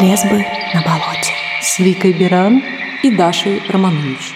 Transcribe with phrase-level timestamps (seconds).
[0.00, 0.44] Лесбы
[0.74, 1.32] на болоте.
[1.62, 2.60] С Викой Биран
[3.04, 4.32] и Дашей Романович.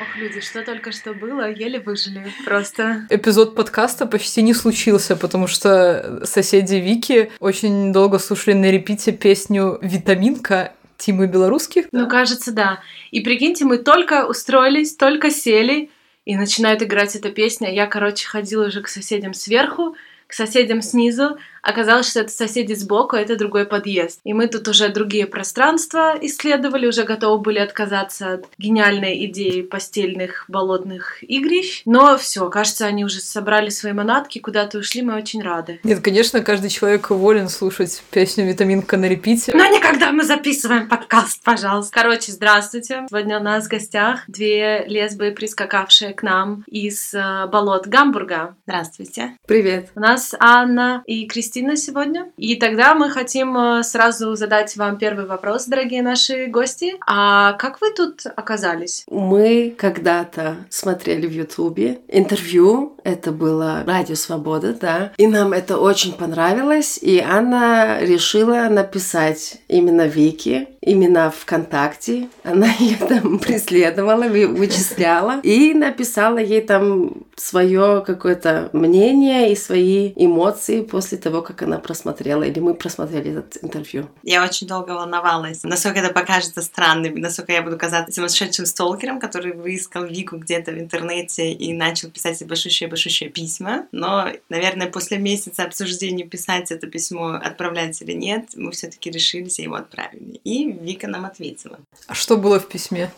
[0.00, 2.32] Ох, люди, что только что было, еле выжили.
[2.44, 3.04] Просто.
[3.10, 9.78] Эпизод подкаста почти не случился, потому что соседи Вики очень долго слушали на репите песню
[9.82, 11.86] «Витаминка» Тимы Белорусских.
[11.90, 12.78] Ну, кажется, да.
[13.10, 15.90] И прикиньте, мы только устроились, только сели,
[16.24, 17.74] и начинает играть эта песня.
[17.74, 19.96] Я, короче, ходила уже к соседям сверху,
[20.28, 21.36] к соседям снизу.
[21.64, 24.20] Оказалось, что это соседи сбоку, а это другой подъезд.
[24.22, 30.44] И мы тут уже другие пространства исследовали, уже готовы были отказаться от гениальной идеи постельных
[30.48, 31.82] болотных игрищ.
[31.86, 35.80] Но все, кажется, они уже собрали свои манатки, куда-то ушли, мы очень рады.
[35.84, 39.52] Нет, конечно, каждый человек волен слушать песню «Витаминка на репите».
[39.54, 41.92] Но не когда мы записываем подкаст, пожалуйста.
[41.94, 43.06] Короче, здравствуйте.
[43.08, 48.54] Сегодня у нас в гостях две лесбы, прискакавшие к нам из э, болот Гамбурга.
[48.66, 49.38] Здравствуйте.
[49.46, 49.88] Привет.
[49.94, 52.30] У нас Анна и Кристина сегодня.
[52.36, 56.94] И тогда мы хотим э, сразу задать вам первый вопрос, дорогие наши гости.
[57.06, 59.04] А как вы тут оказались?
[59.10, 66.12] Мы когда-то смотрели в Ютубе интервью, это было Радио Свобода, да, и нам это очень
[66.12, 72.28] понравилось, и Анна решила написать именно Вики, именно ВКонтакте.
[72.42, 80.12] Она ее там преследовала, вы- вычисляла и написала ей там свое какое-то мнение и свои
[80.16, 84.08] эмоции после того, как она просмотрела, или мы просмотрели этот интервью.
[84.22, 89.52] Я очень долго волновалась, насколько это покажется странным, насколько я буду казаться сумасшедшим сталкером, который
[89.52, 93.86] выискал Вику где-то в интернете и начал писать ей большущие-большущие письма.
[93.92, 99.62] Но, наверное, после месяца обсуждений писать это письмо, отправлять или нет, мы все-таки решились и
[99.62, 100.40] его отправили.
[100.44, 101.78] И Вика нам ответила.
[102.06, 103.10] А что было в письме?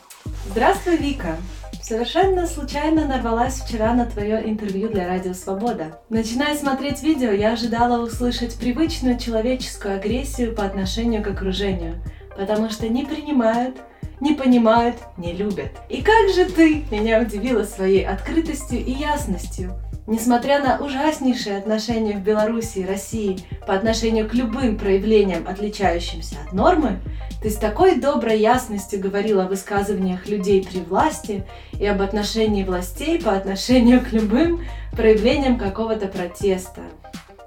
[0.51, 1.37] Здравствуй, Вика.
[1.83, 6.01] Совершенно случайно нарвалась вчера на твое интервью для Радио Свобода.
[6.09, 12.03] Начиная смотреть видео, я ожидала услышать привычную человеческую агрессию по отношению к окружению,
[12.37, 13.77] потому что не принимают,
[14.21, 15.71] не понимают, не любят.
[15.89, 19.79] И как же ты меня удивила своей открытостью и ясностью.
[20.07, 26.53] Несмотря на ужаснейшие отношения в Беларуси и России по отношению к любым проявлениям, отличающимся от
[26.53, 27.01] нормы,
[27.43, 31.45] ты с такой доброй ясностью говорила о высказываниях людей при власти
[31.79, 36.83] и об отношении властей по отношению к любым проявлениям какого-то протеста.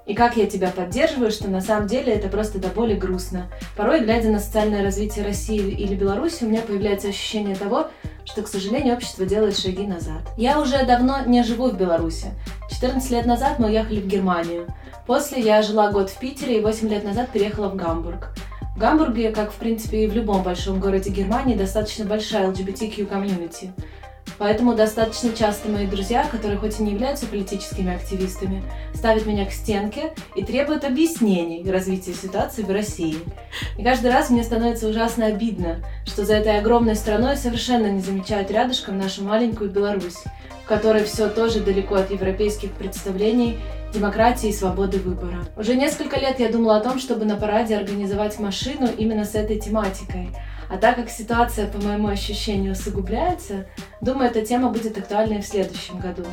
[0.06, 3.46] И как я тебя поддерживаю, что на самом деле это просто до боли грустно.
[3.76, 7.88] Порой, глядя на социальное развитие России или Беларуси, у меня появляется ощущение того,
[8.24, 10.22] что, к сожалению, общество делает шаги назад.
[10.36, 12.28] Я уже давно не живу в Беларуси.
[12.70, 14.66] 14 лет назад мы уехали в Германию.
[15.06, 18.34] После я жила год в Питере и 8 лет назад переехала в Гамбург.
[18.76, 23.72] В Гамбурге, как в принципе и в любом большом городе Германии, достаточно большая LGBTQ комьюнити.
[24.40, 28.62] Поэтому достаточно часто мои друзья, которые хоть и не являются политическими активистами,
[28.94, 33.18] ставят меня к стенке и требуют объяснений развития ситуации в России.
[33.76, 38.50] И каждый раз мне становится ужасно обидно, что за этой огромной страной совершенно не замечают
[38.50, 40.24] рядышком нашу маленькую Беларусь,
[40.64, 43.58] в которой все тоже далеко от европейских представлений
[43.92, 45.40] демократии и свободы выбора.
[45.54, 49.60] Уже несколько лет я думала о том, чтобы на параде организовать машину именно с этой
[49.60, 50.30] тематикой.
[50.70, 53.66] А так как ситуация, по моему ощущению, усугубляется,
[54.00, 56.24] думаю, эта тема будет актуальной и в следующем году.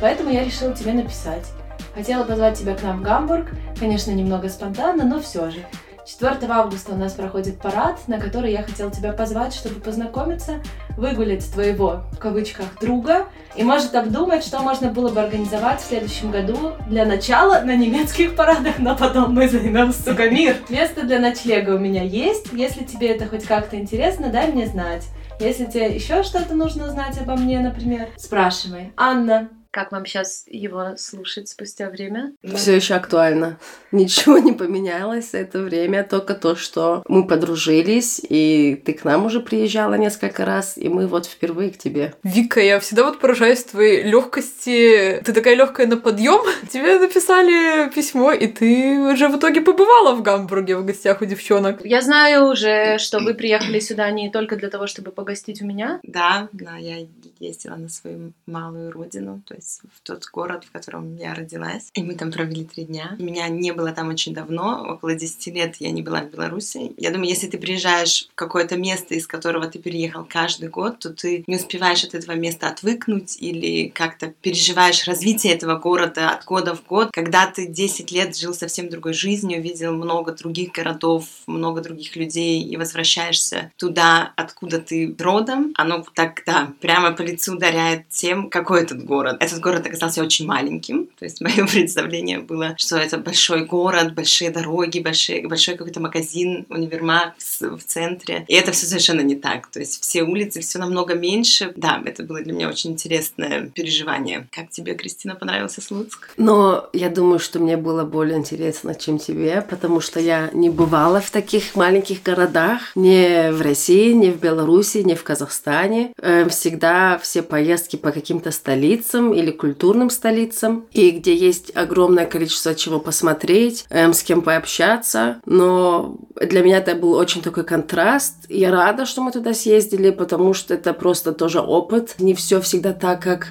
[0.00, 1.46] Поэтому я решила тебе написать.
[1.94, 3.46] Хотела позвать тебя к нам в Гамбург,
[3.78, 5.64] конечно, немного спонтанно, но все же.
[6.10, 10.60] 4 августа у нас проходит парад, на который я хотела тебя позвать, чтобы познакомиться,
[10.96, 16.32] выгулять твоего, в кавычках, друга, и может обдумать, что можно было бы организовать в следующем
[16.32, 20.56] году для начала на немецких парадах, но потом мы займем, сука, мир.
[20.68, 25.06] Место для ночлега у меня есть, если тебе это хоть как-то интересно, дай мне знать.
[25.38, 28.92] Если тебе еще что-то нужно узнать обо мне, например, спрашивай.
[28.96, 32.32] Анна, Как вам сейчас его слушать спустя время?
[32.56, 33.58] Все еще актуально.
[33.92, 39.26] Ничего не поменялось за это время, только то, что мы подружились, и ты к нам
[39.26, 42.14] уже приезжала несколько раз, и мы вот впервые к тебе.
[42.24, 45.22] Вика, я всегда вот поражаюсь твоей легкости.
[45.24, 46.40] Ты такая легкая на подъем.
[46.68, 51.84] Тебе написали письмо, и ты уже в итоге побывала в Гамбурге в гостях у девчонок.
[51.84, 56.00] Я знаю уже, что вы приехали сюда не только для того, чтобы погостить у меня.
[56.02, 57.06] Да, да, я
[57.38, 61.90] ездила на свою малую родину, то есть в тот город, в котором я родилась.
[61.94, 63.16] И мы там провели три дня.
[63.18, 66.92] Меня не было там очень давно, около 10 лет я не была в Беларуси.
[66.96, 71.10] Я думаю, если ты приезжаешь в какое-то место, из которого ты переехал каждый год, то
[71.10, 76.74] ты не успеваешь от этого места отвыкнуть или как-то переживаешь развитие этого города от года
[76.74, 77.10] в год.
[77.12, 82.62] Когда ты 10 лет жил совсем другой жизнью, видел много других городов, много других людей
[82.62, 88.82] и возвращаешься туда, откуда ты родом, оно так, да, прямо по лицу ударяет тем, какой
[88.82, 89.36] этот город.
[89.50, 91.08] Это этот город оказался очень маленьким.
[91.18, 96.66] То есть мое представление было, что это большой город, большие дороги, большой, большой какой-то магазин,
[96.68, 98.44] универмаг в, в центре.
[98.48, 99.66] И это все совершенно не так.
[99.70, 101.72] То есть все улицы, все намного меньше.
[101.76, 104.46] Да, это было для меня очень интересное переживание.
[104.52, 106.30] Как тебе, Кристина, понравился Слуцк?
[106.36, 111.20] Но я думаю, что мне было более интересно, чем тебе, потому что я не бывала
[111.20, 116.12] в таких маленьких городах, ни в России, ни в Беларуси, ни в Казахстане.
[116.18, 122.74] Эм, всегда все поездки по каким-то столицам или культурным столицам, и где есть огромное количество
[122.74, 125.40] чего посмотреть, эм, с кем пообщаться.
[125.46, 128.34] Но для меня это был очень такой контраст.
[128.48, 132.14] Я рада, что мы туда съездили, потому что это просто тоже опыт.
[132.18, 133.48] Не все всегда так, как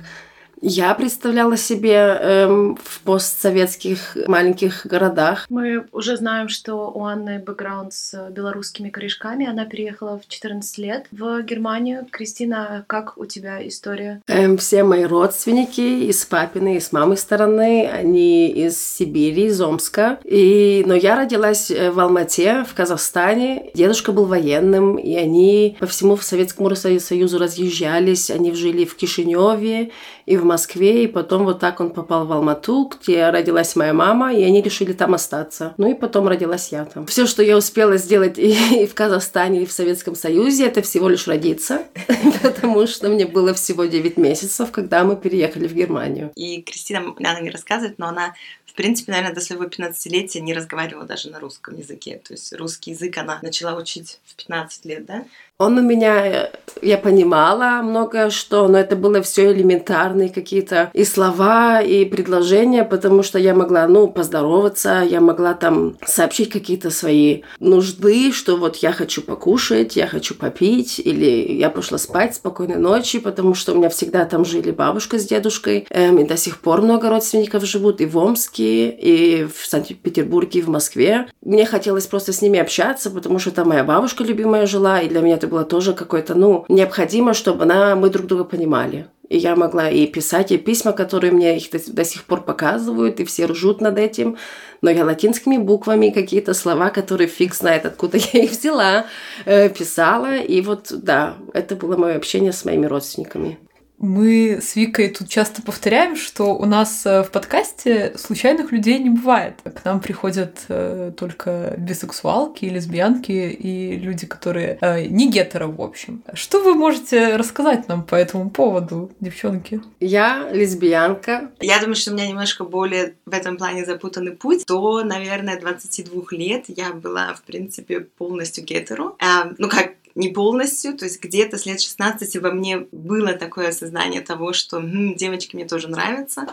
[0.62, 5.46] я представляла себе эм, в постсоветских маленьких городах.
[5.50, 9.48] Мы уже знаем, что у Анны бэкграунд с белорусскими корешками.
[9.48, 12.08] Она переехала в 14 лет в Германию.
[12.12, 14.22] Кристина, как у тебя история?
[14.28, 20.20] Эм, все мои родственники из папиной, из мамы стороны, они из Сибири, из Омска.
[20.26, 23.72] И, но я родилась э, в Алмате, в Казахстане.
[23.74, 28.30] Дедушка был военным, и они по всему Советскому Союзу разъезжались.
[28.30, 29.92] Они жили в Кишиневе
[30.26, 34.34] и в Москве, и потом вот так он попал в Алмату, где родилась моя мама,
[34.34, 35.74] и они решили там остаться.
[35.78, 37.06] Ну и потом родилась я там.
[37.06, 41.28] Все, что я успела сделать и в Казахстане, и в Советском Союзе, это всего лишь
[41.28, 41.84] родиться,
[42.44, 46.32] потому что мне было всего 9 месяцев, когда мы переехали в Германию.
[46.36, 48.34] И Кристина, она не рассказывает, но она
[48.70, 52.22] в принципе, наверное, до своего 15-летия не разговаривала даже на русском языке.
[52.24, 55.26] То есть русский язык она начала учить в 15 лет, да?
[55.62, 56.52] Он у меня,
[56.82, 63.24] я понимала многое что, но это было все элементарные какие-то и слова, и предложения, потому
[63.24, 68.94] что я могла, ну, поздороваться, я могла там сообщить какие-то свои нужды, что вот я
[68.94, 73.90] хочу покушать, я хочу попить, или я пошла спать, спокойной ночи, потому что у меня
[73.90, 78.06] всегда там жили бабушка с дедушкой, эм, и до сих пор много родственников живут и
[78.06, 81.28] в Омске, и в Санкт-Петербурге, и в Москве.
[81.44, 85.20] Мне хотелось просто с ними общаться, потому что там моя бабушка любимая жила, и для
[85.20, 89.08] меня это было тоже какое-то, ну, необходимо, чтобы она, мы друг друга понимали.
[89.30, 93.26] И я могла и писать, и письма, которые мне их до, сих пор показывают, и
[93.26, 94.38] все ржут над этим.
[94.82, 99.06] Но я латинскими буквами какие-то слова, которые фиг знает, откуда я их взяла,
[99.46, 100.38] э, писала.
[100.38, 103.60] И вот, да, это было мое общение с моими родственниками.
[104.00, 109.10] Мы с Викой тут часто повторяем, что у нас э, в подкасте случайных людей не
[109.10, 109.56] бывает.
[109.64, 116.24] К нам приходят э, только бисексуалки лесбиянки и люди, которые э, не гетеро, в общем.
[116.34, 119.82] Что вы можете рассказать нам по этому поводу, девчонки?
[120.00, 121.52] Я лесбиянка.
[121.60, 124.66] Я думаю, что у меня немножко более в этом плане запутанный путь.
[124.66, 129.16] До, наверное, 22 лет я была, в принципе, полностью гетеро.
[129.20, 133.70] Э, ну, как не полностью, то есть где-то с лет 16 во мне было такое
[133.70, 136.46] осознание того, что хм, девочки мне тоже нравятся.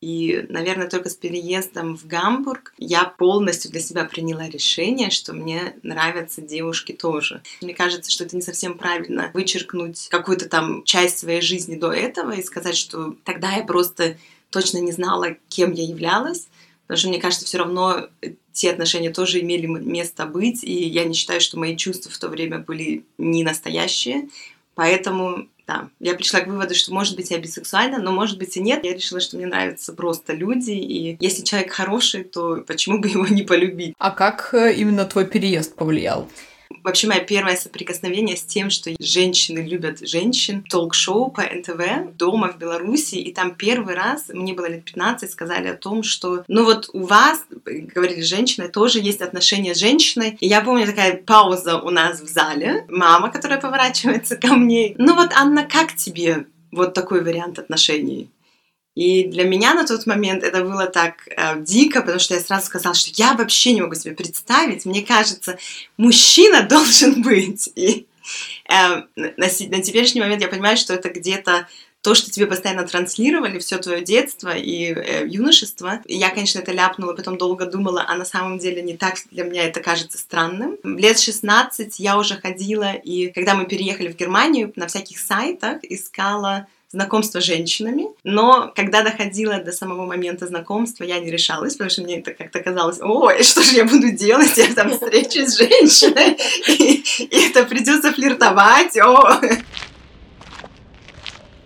[0.00, 5.76] И, наверное, только с переездом в Гамбург я полностью для себя приняла решение, что мне
[5.84, 7.40] нравятся девушки тоже.
[7.62, 12.32] Мне кажется, что это не совсем правильно вычеркнуть какую-то там часть своей жизни до этого
[12.32, 14.18] и сказать, что тогда я просто
[14.50, 16.48] точно не знала, кем я являлась.
[16.86, 18.08] Потому что, мне кажется, все равно
[18.52, 22.28] те отношения тоже имели место быть, и я не считаю, что мои чувства в то
[22.28, 24.28] время были не настоящие.
[24.74, 28.60] Поэтому, да, я пришла к выводу, что, может быть, я бисексуальна, но, может быть, и
[28.60, 28.84] нет.
[28.84, 33.26] Я решила, что мне нравятся просто люди, и если человек хороший, то почему бы его
[33.26, 33.94] не полюбить?
[33.98, 36.28] А как э, именно твой переезд повлиял?
[36.82, 42.58] Вообще, мое первое соприкосновение с тем, что женщины любят женщин, толк-шоу по НТВ дома в
[42.58, 46.90] Беларуси, и там первый раз, мне было лет 15, сказали о том, что, ну вот
[46.92, 50.36] у вас, говорили женщины, тоже есть отношения с женщиной.
[50.40, 55.14] И я помню такая пауза у нас в зале, мама, которая поворачивается ко мне, ну
[55.14, 58.28] вот, Анна, как тебе вот такой вариант отношений?
[58.94, 62.66] И для меня на тот момент это было так э, дико, потому что я сразу
[62.66, 64.84] сказала, что я вообще не могу себе представить.
[64.84, 65.58] Мне кажется,
[65.96, 67.68] мужчина должен быть.
[67.74, 68.06] И
[68.68, 71.66] э, на, на теперешний момент я понимаю, что это где-то
[72.04, 76.02] то, что тебе постоянно транслировали все твое детство и э, юношество.
[76.04, 79.42] И я, конечно, это ляпнула, потом долго думала, а на самом деле не так для
[79.42, 80.76] меня это кажется странным.
[80.84, 86.66] Лет 16 я уже ходила, и когда мы переехали в Германию, на всяких сайтах искала
[86.94, 92.02] знакомство с женщинами, но когда доходила до самого момента знакомства, я не решалась, потому что
[92.02, 96.38] мне это как-то казалось, ой, что же я буду делать, я там встречусь с женщиной,
[97.18, 99.40] и это придется флиртовать, о.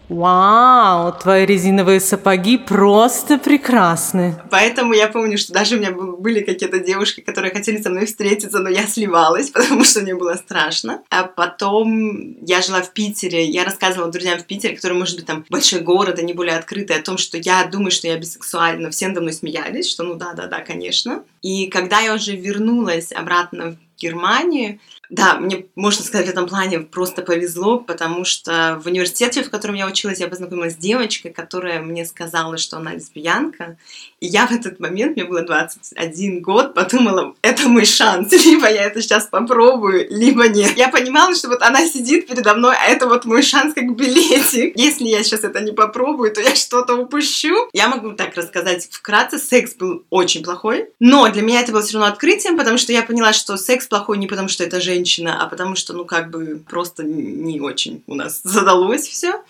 [0.08, 4.40] Вау, твои резиновые сапоги просто прекрасны.
[4.50, 8.58] Поэтому я помню, что даже у меня были какие-то девушки, которые хотели со мной встретиться,
[8.60, 11.02] но я сливалась, потому что мне было страшно.
[11.10, 15.44] А потом я жила в Питере, я рассказывала друзьям в Питере, который, может быть, там
[15.50, 18.90] большой город, они более открытые, о том, что я думаю, что я бисексуальна.
[18.90, 21.22] Все надо мной смеялись, что ну да-да-да, конечно.
[21.42, 24.78] И когда я уже вернулась обратно в Германию,
[25.10, 29.74] да, мне, можно сказать, в этом плане просто повезло, потому что в университете, в котором
[29.74, 33.78] я училась, я познакомилась с девочкой, которая мне сказала, что она лесбиянка.
[34.20, 38.32] И я в этот момент, мне было 21 год, подумала, это мой шанс.
[38.44, 40.76] Либо я это сейчас попробую, либо нет.
[40.76, 44.76] Я понимала, что вот она сидит передо мной, а это вот мой шанс как билетик.
[44.76, 47.68] Если я сейчас это не попробую, то я что-то упущу.
[47.72, 49.38] Я могу так рассказать вкратце.
[49.38, 50.90] Секс был очень плохой.
[51.00, 54.18] Но для меня это было все равно открытием, потому что я поняла, что секс плохой
[54.18, 58.02] не потому, что это женщина, женщина, а потому что, ну, как бы просто не очень
[58.06, 59.42] у нас задалось все.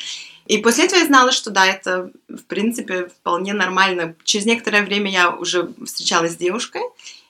[0.46, 4.14] И после этого я знала, что да, это, в принципе, вполне нормально.
[4.24, 6.82] Через некоторое время я уже встречалась с девушкой,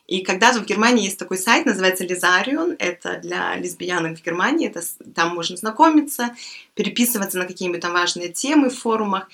[0.07, 4.81] и когда-то в Германии есть такой сайт, называется Лизарион, это для лесбиянок в Германии, это,
[5.15, 6.31] там можно знакомиться,
[6.75, 9.29] переписываться на какие-нибудь там важные темы в форумах.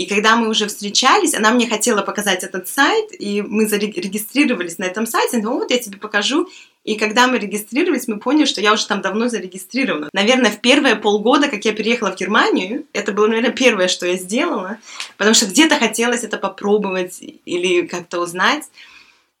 [0.00, 4.84] И когда мы уже встречались, она мне хотела показать этот сайт, и мы зарегистрировались на
[4.84, 5.40] этом сайте.
[5.40, 6.48] Говорит, вот я тебе покажу.
[6.90, 10.08] И когда мы регистрировались, мы поняли, что я уже там давно зарегистрирована.
[10.12, 14.16] Наверное, в первые полгода, как я переехала в Германию, это было, наверное, первое, что я
[14.16, 14.76] сделала,
[15.16, 18.64] потому что где-то хотелось это попробовать или как-то узнать,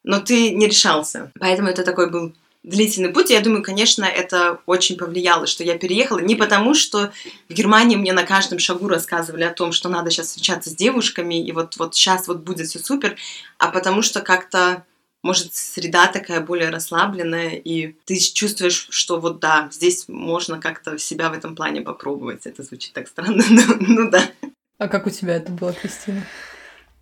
[0.04, 1.32] но ты не решался.
[1.40, 3.32] Поэтому это такой был длительный путь.
[3.32, 6.20] И я думаю, конечно, это очень повлияло, что я переехала.
[6.20, 7.10] Не потому, что
[7.48, 11.44] в Германии мне на каждом шагу рассказывали о том, что надо сейчас встречаться с девушками,
[11.44, 13.16] и вот, вот сейчас вот будет все супер,
[13.58, 14.84] а потому что как-то
[15.22, 21.30] может, среда такая более расслабленная, и ты чувствуешь, что вот да, здесь можно как-то себя
[21.30, 22.46] в этом плане попробовать.
[22.46, 24.22] Это звучит так странно, но ну да.
[24.78, 26.26] А как у тебя это было, Кристина?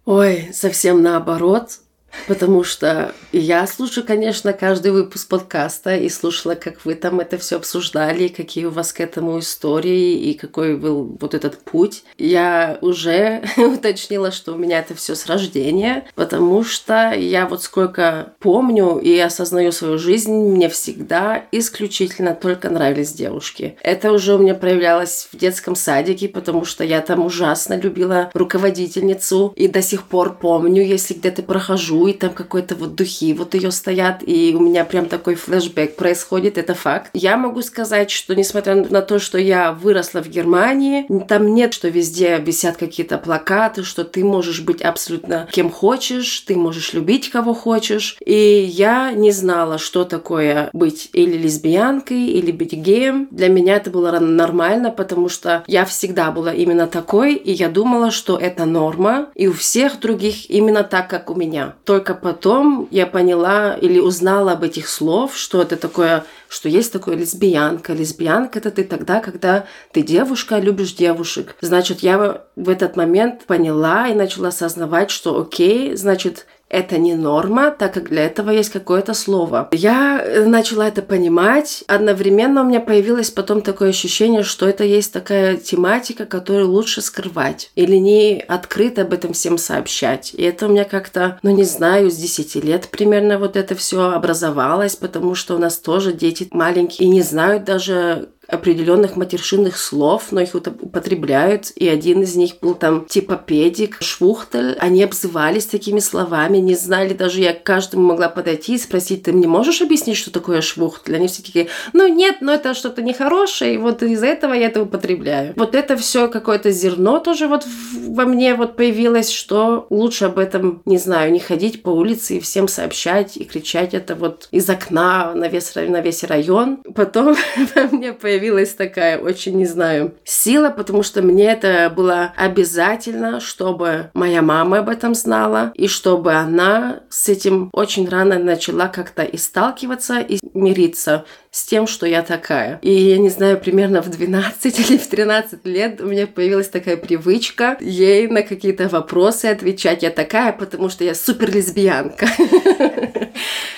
[0.05, 1.81] Ой, совсем наоборот.
[2.27, 7.57] Потому что я слушаю, конечно, каждый выпуск подкаста и слушала, как вы там это все
[7.57, 12.05] обсуждали, какие у вас к этому истории и какой был вот этот путь.
[12.17, 18.33] Я уже уточнила, что у меня это все с рождения, потому что я вот сколько
[18.41, 23.77] помню и осознаю свою жизнь, мне всегда исключительно только нравились девушки.
[23.83, 29.53] Это уже у меня проявлялось в детском садике, потому что я там ужасно любила руководительницу
[29.57, 33.71] и до сих пор помню, если где-то прохожу и там какой-то вот духи вот ее
[33.71, 37.11] стоят, и у меня прям такой флешбэк происходит, это факт.
[37.15, 41.88] Я могу сказать, что несмотря на то, что я выросла в Германии, там нет, что
[41.88, 47.55] везде висят какие-то плакаты, что ты можешь быть абсолютно кем хочешь, ты можешь любить кого
[47.55, 48.17] хочешь.
[48.25, 53.29] И я не знала, что такое быть или лесбиянкой, или быть геем.
[53.31, 58.11] Для меня это было нормально, потому что я всегда была именно такой, и я думала,
[58.11, 61.75] что это норма, и у всех других именно так, как у меня.
[61.88, 67.16] Только потом я поняла или узнала об этих слов, что это такое, что есть такое
[67.16, 67.95] лесбиянка.
[67.95, 71.57] Лесбиянка это ты тогда, когда ты девушка, любишь девушек.
[71.62, 77.71] Значит, я в этот момент поняла и начала осознавать, что окей, значит, это не норма,
[77.71, 79.69] так как для этого есть какое-то слово.
[79.73, 81.85] Я э, начала это понимать.
[81.87, 87.71] Одновременно у меня появилось потом такое ощущение, что это есть такая тематика, которую лучше скрывать
[87.75, 90.35] или не открыто об этом всем сообщать.
[90.35, 94.13] И это у меня как-то, ну не знаю, с 10 лет примерно вот это все
[94.13, 100.28] образовалось, потому что у нас тоже дети маленькие и не знают даже определенных матершинных слов,
[100.31, 104.76] но их употребляют, и один из них был там типа педик, швухтель.
[104.78, 109.33] Они обзывались такими словами, не знали даже, я к каждому могла подойти и спросить, ты
[109.33, 111.17] мне можешь объяснить, что такое швухтель?
[111.17, 114.83] Они все такие, ну нет, но это что-то нехорошее, и вот из-за этого я это
[114.83, 115.52] употребляю.
[115.57, 117.67] Вот это все какое-то зерно тоже вот
[118.09, 122.40] во мне вот появилось, что лучше об этом, не знаю, не ходить по улице и
[122.40, 126.78] всем сообщать и кричать это вот из окна на весь, на весь район.
[126.95, 127.37] Потом
[127.75, 133.40] во мне появилось появилась такая очень, не знаю, сила, потому что мне это было обязательно,
[133.40, 139.25] чтобы моя мама об этом знала, и чтобы она с этим очень рано начала как-то
[139.25, 142.78] и сталкиваться, и мириться с тем, что я такая.
[142.83, 146.97] И я не знаю, примерно в 12 или в 13 лет у меня появилась такая
[146.97, 150.02] привычка ей на какие-то вопросы отвечать.
[150.02, 152.28] Я такая, потому что я супер лесбиянка.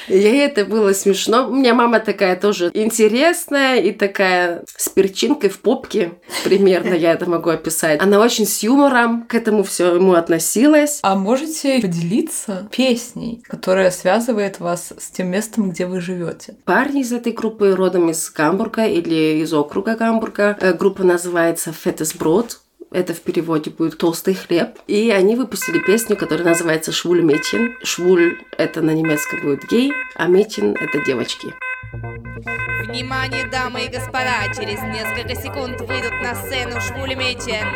[0.08, 1.48] И это было смешно.
[1.48, 6.12] У меня мама такая тоже интересная и такая с перчинкой в попке,
[6.44, 8.00] примерно я это могу описать.
[8.02, 11.00] Она очень с юмором к этому всему относилась.
[11.02, 16.56] А можете поделиться песней, которая связывает вас с тем местом, где вы живете?
[16.64, 20.56] Парни из этой группы родом из Гамбурга или из округа Гамбурга.
[20.60, 22.56] Э, группа называется Brot
[22.90, 24.70] это в переводе будет «толстый хлеб».
[24.88, 27.76] И они выпустили песню, которая называется «Швуль Метин».
[27.84, 31.54] Швуль— это на немецком будет гей, а Метин— это девочки.
[31.92, 37.66] Внимание, дамы и господа, через несколько секунд выйдут на сцену швулеметен.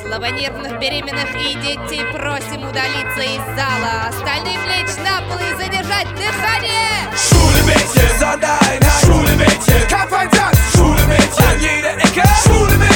[0.00, 4.08] Слабонервных беременных и детей просим удалиться из зала.
[4.08, 6.90] Остальные лечь на пол и задержать дыхание.
[7.14, 12.90] Schwule Mädchen, Sondereinheit, schwule Mädchen, Kampfeinsatz, schwule Mädchen, an jeder Ecke, schwule Mädchen,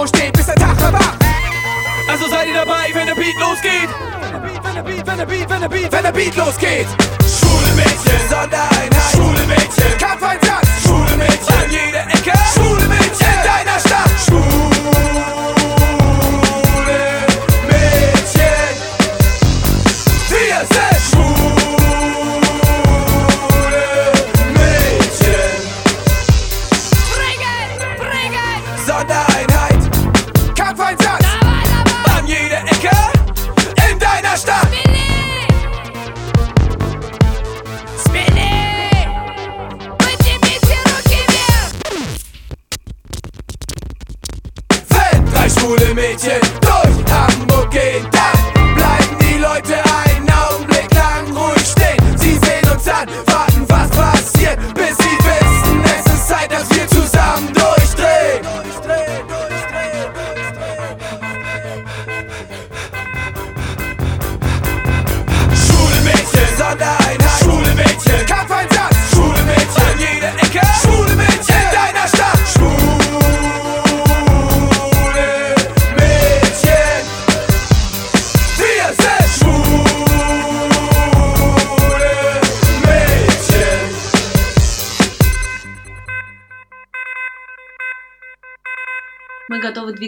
[0.00, 1.18] Mikro steht, bis der Tag erwacht.
[2.08, 3.88] Also seid ihr dabei, wenn der Beat losgeht?
[4.62, 6.86] Wenn der Beat, wenn der Beat, wenn der Beat, wenn der Beat losgeht.
[7.28, 11.79] Schwule Mädchen, Sondereinheit, schwule Mädchen, Kampfeinsatz, schwule Mädchen,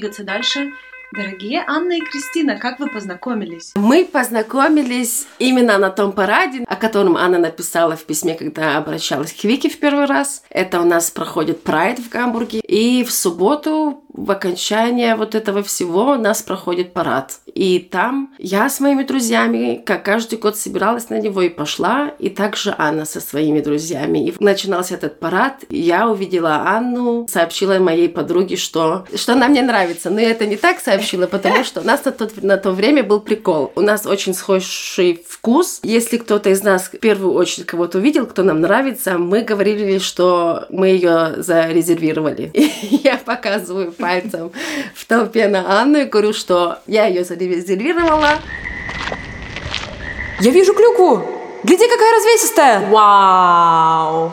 [0.02, 0.72] двигаться дальше.
[1.14, 3.72] Дорогие Анна и Кристина, как вы познакомились?
[3.74, 9.44] Мы познакомились именно на том параде, о котором Анна написала в письме, когда обращалась к
[9.44, 10.42] Вике в первый раз.
[10.48, 12.60] Это у нас проходит прайд в Гамбурге.
[12.60, 17.38] И в субботу, в окончание вот этого всего, у нас проходит парад.
[17.54, 22.12] И там я с моими друзьями, как каждый год, собиралась на него и пошла.
[22.18, 24.26] И также Анна со своими друзьями.
[24.28, 25.64] И начинался этот парад.
[25.70, 30.10] Я увидела Анну, сообщила моей подруге, что, что она мне нравится.
[30.10, 33.02] Но я это не так сообщила, потому что у нас на, тот, на то время
[33.02, 33.72] был прикол.
[33.74, 35.80] У нас очень схожий вкус.
[35.82, 40.66] Если кто-то из нас в первую очередь кого-то увидел, кто нам нравится, мы говорили, что
[40.70, 42.50] мы ее зарезервировали.
[42.54, 44.50] И я показываю пальцем
[44.94, 48.40] в толпе на Анну и говорю, что я ее зарезервировала.
[50.40, 51.24] Я вижу клюкву!
[51.62, 52.90] Гляди, какая развесистая!
[52.90, 54.32] Вау!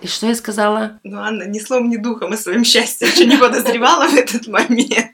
[0.00, 0.98] И что я сказала?
[1.04, 5.12] Ну, Анна ни словом, ни духом о своем счастье еще не подозревала в этот момент.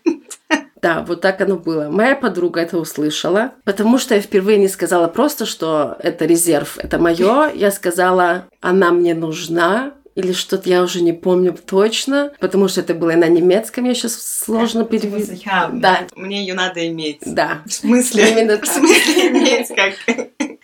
[0.81, 1.89] Да, вот так оно было.
[1.91, 6.99] Моя подруга это услышала, потому что я впервые не сказала просто, что это резерв, это
[6.99, 7.51] мое.
[7.55, 12.95] Я сказала, она мне нужна, или что-то я уже не помню точно, потому что это
[12.95, 15.45] было на немецком, я сейчас сложно перевести.
[15.73, 17.19] Да, Мне ее надо иметь.
[17.25, 17.63] да.
[17.67, 18.31] В смысле?
[18.31, 18.67] Именно В так.
[18.75, 19.95] смысле иметь как?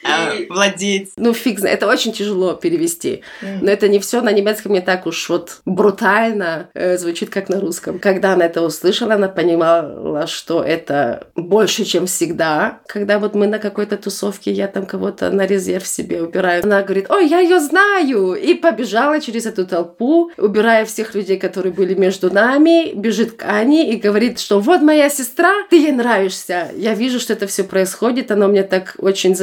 [0.03, 1.13] Э, владеть.
[1.17, 3.23] Ну, фиг знает, это очень тяжело перевести.
[3.43, 7.61] Но это не все на немецком не так уж вот брутально э, звучит, как на
[7.61, 7.99] русском.
[7.99, 12.81] Когда она это услышала, она понимала, что это больше, чем всегда.
[12.87, 17.11] Когда вот мы на какой-то тусовке, я там кого-то на резерв себе убираю, она говорит,
[17.11, 18.35] ой, я ее знаю!
[18.35, 23.93] И побежала через эту толпу, убирая всех людей, которые были между нами, бежит к Ане
[23.93, 26.69] и говорит, что вот моя сестра, ты ей нравишься.
[26.77, 29.35] Я вижу, что это все происходит, оно мне так очень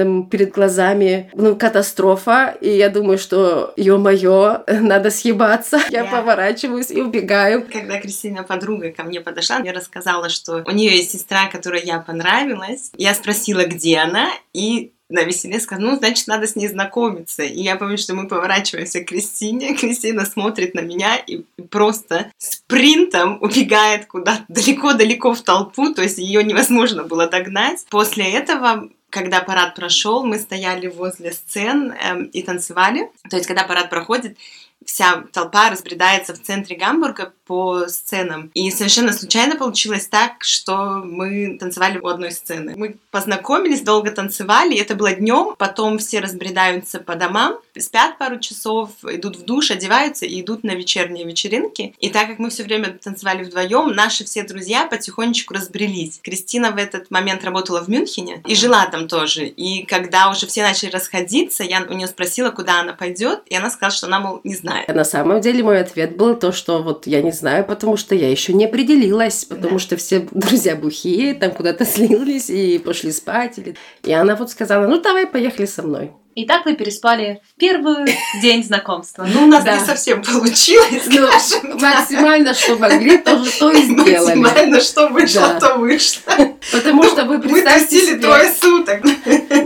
[0.00, 5.80] замедленным перед глазами, ну, катастрофа, и я думаю, что, ё-моё, надо съебаться.
[5.90, 7.66] Я Я- поворачиваюсь и убегаю.
[7.72, 11.98] Когда Кристина, подруга, ко мне подошла, мне рассказала, что у нее есть сестра, которой я
[12.00, 12.90] понравилась.
[12.96, 17.42] Я спросила, где она, и на веселе сказала, ну, значит, надо с ней знакомиться.
[17.42, 23.38] И я помню, что мы поворачиваемся к Кристине, Кристина смотрит на меня и просто спринтом
[23.42, 27.84] убегает куда-то далеко-далеко в толпу, то есть ее невозможно было догнать.
[27.90, 33.10] После этого когда парад прошел, мы стояли возле сцен эм, и танцевали.
[33.28, 34.38] То есть, когда парад проходит,
[34.84, 38.50] вся толпа разбредается в центре Гамбурга по сценам.
[38.54, 42.74] И совершенно случайно получилось так, что мы танцевали у одной сцены.
[42.76, 45.54] Мы познакомились, долго танцевали, это было днем.
[45.58, 50.72] Потом все разбредаются по домам, спят пару часов, идут в душ, одеваются и идут на
[50.72, 51.94] вечерние вечеринки.
[51.98, 56.20] И так как мы все время танцевали вдвоем, наши все друзья потихонечку разбрелись.
[56.22, 59.46] Кристина в этот момент работала в Мюнхене и жила там тоже.
[59.46, 63.70] И когда уже все начали расходиться, я у нее спросила, куда она пойдет, и она
[63.70, 64.69] сказала, что она, мол, не знает.
[64.88, 68.30] На самом деле мой ответ был то, что вот я не знаю, потому что я
[68.30, 73.58] еще не определилась, потому что все друзья бухие, там куда-то слились и пошли спать.
[73.58, 73.76] Или...
[74.02, 76.12] И она вот сказала, ну давай, поехали со мной.
[76.36, 79.26] И так вы переспали в первый день знакомства.
[79.32, 79.76] Ну, у нас Да.
[79.78, 81.98] не совсем получилось, Ну, скажем так.
[81.98, 84.34] максимально, что могли, то, то и сделали.
[84.36, 85.60] Максимально, что вышло, Да.
[85.60, 86.32] то вышло.
[86.72, 89.02] Потому что вы Мы представьте тусили себе- трое суток.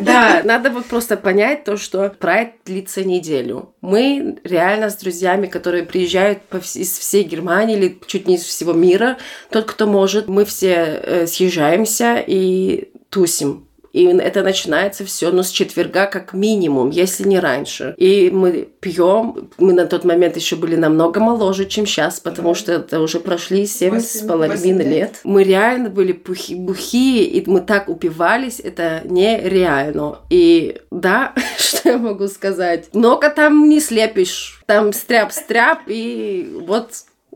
[0.03, 3.74] Да, надо вот просто понять то, что прайд длится неделю.
[3.81, 6.40] Мы реально с друзьями, которые приезжают
[6.74, 9.18] из всей Германии или чуть не из всего мира,
[9.50, 13.63] тот, кто может, мы все э, съезжаемся и тусим.
[13.94, 17.94] И это начинается все, ну, с четверга как минимум, если не раньше.
[17.96, 19.50] И мы пьем.
[19.59, 23.66] Мы на тот момент еще были намного моложе, чем сейчас, потому что это уже прошли
[23.66, 25.20] семь с половиной лет.
[25.22, 30.18] Мы реально были пухи, бухие, и мы так упивались, это нереально.
[30.28, 32.92] И да, что я могу сказать?
[32.92, 34.61] Много там не слепишь.
[34.66, 36.90] Там стряп-стряп, и вот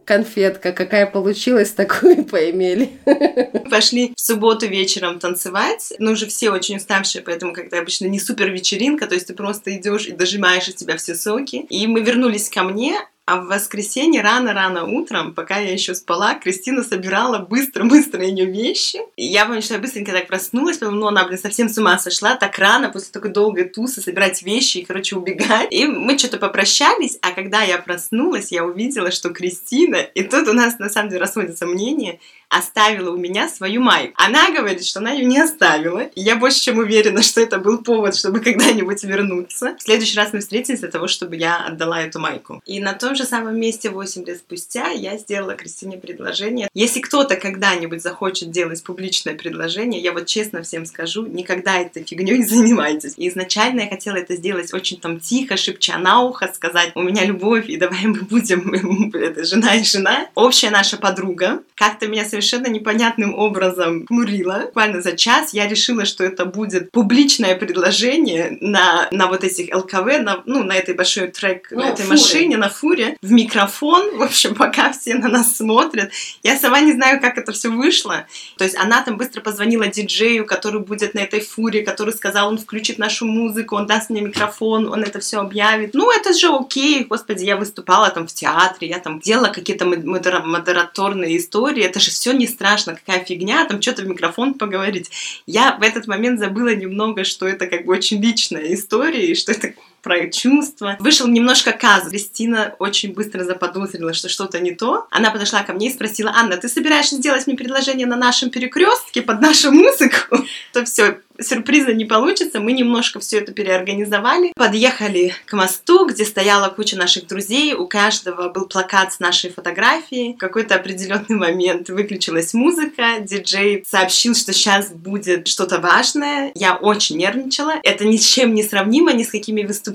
[0.09, 2.89] конфетка какая получилась, такую поимели.
[3.71, 5.93] Пошли в субботу вечером танцевать.
[5.99, 9.77] Ну, уже все очень уставшие, поэтому когда обычно не супер вечеринка, то есть ты просто
[9.77, 11.67] идешь и дожимаешь из тебя все соки.
[11.69, 12.97] И мы вернулись ко мне,
[13.29, 19.01] а в воскресенье рано-рано утром, пока я еще спала, Кристина собирала быстро-быстро ее вещи.
[19.17, 21.99] И я помню, что я быстренько так проснулась, потому ну, она, блин, совсем с ума
[21.99, 25.71] сошла, так рано, после такой долгой тусы, собирать вещи и, короче, убегать.
[25.71, 30.55] И мы что-то попрощались, а когда я проснулась, я увидела, что Кристина, и тут у
[30.55, 34.15] нас, на самом деле, расходятся мнения, оставила у меня свою майку.
[34.17, 36.01] Она говорит, что она ее не оставила.
[36.01, 39.77] И я больше чем уверена, что это был повод, чтобы когда-нибудь вернуться.
[39.79, 42.63] В следующий раз мы встретились для того, чтобы я отдала эту майку.
[42.67, 46.69] И на том же самом месте 8 лет спустя я сделала Кристине предложение.
[46.75, 52.39] Если кто-то когда-нибудь захочет делать публичное предложение, я вот честно всем скажу, никогда этой фигней
[52.39, 53.15] не занимайтесь.
[53.17, 57.25] И изначально я хотела это сделать очень там тихо, шепча на ухо, сказать, у меня
[57.25, 60.29] любовь, и давай мы будем это, жена и жена.
[60.35, 62.25] Общая наша подруга как-то меня
[62.69, 64.63] непонятным образом хмурила.
[64.67, 70.19] Буквально за час я решила, что это будет публичное предложение на, на вот этих ЛКВ,
[70.21, 72.09] на, ну, на этой большой трек, Ну, на этой фуре.
[72.09, 76.11] машине, на фуре, в микрофон, в общем, пока все на нас смотрят.
[76.43, 78.27] Я сама не знаю, как это все вышло.
[78.57, 82.59] То есть она там быстро позвонила диджею, который будет на этой фуре, который сказал, он
[82.59, 85.95] включит нашу музыку, он даст мне микрофон, он это все объявит.
[85.95, 90.05] Ну, это же окей, господи, я выступала там в театре, я там делала какие-то мод-
[90.05, 95.11] модера- модераторные истории, это же все не страшно, какая фигня, там что-то в микрофон поговорить.
[95.47, 99.53] Я в этот момент забыла немного, что это как бы очень личная история, и что
[99.53, 100.97] это про чувства.
[100.99, 102.11] Вышел немножко казус.
[102.11, 105.07] Кристина очень быстро заподозрила, что что-то не то.
[105.11, 109.23] Она подошла ко мне и спросила, Анна, ты собираешься сделать мне предложение на нашем перекрестке
[109.23, 110.45] под нашу музыку?
[110.73, 112.61] То все, сюрприза не получится.
[112.61, 114.53] Мы немножко все это переорганизовали.
[114.55, 117.75] Подъехали к мосту, где стояла куча наших друзей.
[117.75, 120.35] У каждого был плакат с нашей фотографией.
[120.35, 123.21] В какой-то определенный момент выключилась музыка.
[123.21, 126.53] Диджей сообщил, что сейчас будет что-то важное.
[126.55, 127.75] Я очень нервничала.
[127.83, 129.88] Это ни с чем не сравнимо, ни с какими выступлениями.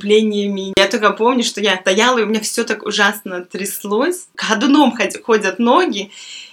[0.77, 4.27] Я только помню, что я стояла, и у меня все так ужасно тряслось.
[4.35, 6.11] Ходуном ход- ходят ноги.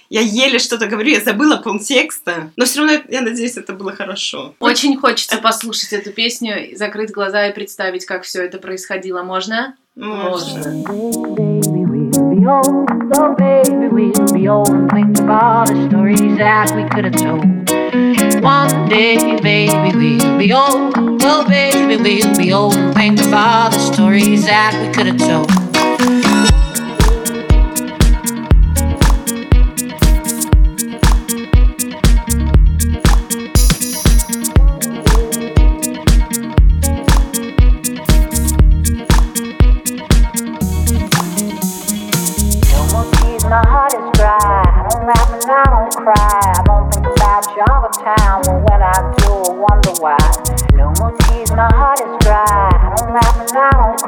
[0.09, 2.51] Я еле что-то говорю, я забыла полтекста.
[2.57, 4.55] Но все равно, я надеюсь, это было хорошо.
[4.59, 9.23] Очень хочется послушать эту песню, закрыть глаза и представить, как все это происходило.
[9.23, 9.75] Можно?
[9.95, 10.83] Можно.
[13.37, 13.71] be
[18.41, 21.21] one day, baby, we'll be old.
[21.21, 25.60] Well, baby, we'll be old and think about the stories that we could have told.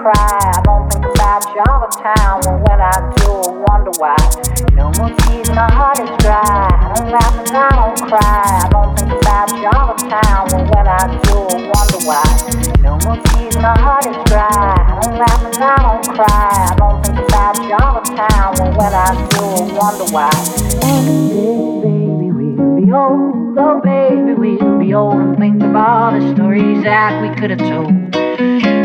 [0.04, 0.52] Cry.
[0.52, 2.44] I don't think about you all the time.
[2.44, 4.20] But when I do, I wonder why.
[4.76, 6.44] No more tears, my heart is dry.
[6.44, 8.44] I don't laugh and I don't cry.
[8.44, 10.44] I don't think about you all the time.
[10.52, 12.24] But when I do, I wonder why.
[12.84, 14.52] No more tears, my heart is dry.
[14.52, 16.52] I don't laugh and I don't cry.
[16.68, 18.52] I don't think about you all the time.
[18.60, 20.32] But when I do, I wonder why.
[20.84, 23.56] One day, baby, we'll be old.
[23.56, 27.60] Oh, baby, we'll be old and think of all the stories that we could have
[27.60, 28.03] told.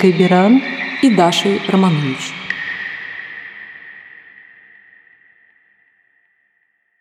[0.00, 0.62] Викой Биран
[1.02, 2.39] и Дашей Романович.